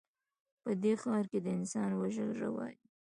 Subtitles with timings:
[0.63, 2.87] په دې ښـار کښې د انسان وژل روا دي